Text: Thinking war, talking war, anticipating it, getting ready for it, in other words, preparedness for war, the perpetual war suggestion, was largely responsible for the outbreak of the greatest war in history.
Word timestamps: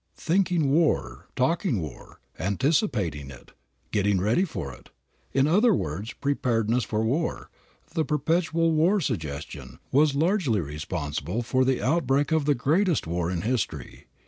Thinking 0.17 0.71
war, 0.71 1.27
talking 1.35 1.79
war, 1.79 2.19
anticipating 2.39 3.29
it, 3.29 3.51
getting 3.91 4.19
ready 4.19 4.45
for 4.45 4.73
it, 4.73 4.89
in 5.31 5.45
other 5.45 5.75
words, 5.75 6.13
preparedness 6.13 6.83
for 6.83 7.03
war, 7.05 7.51
the 7.93 8.03
perpetual 8.03 8.71
war 8.71 8.99
suggestion, 8.99 9.77
was 9.91 10.15
largely 10.15 10.59
responsible 10.59 11.43
for 11.43 11.63
the 11.63 11.83
outbreak 11.83 12.31
of 12.31 12.45
the 12.45 12.55
greatest 12.55 13.05
war 13.05 13.29
in 13.29 13.41
history. 13.43 14.07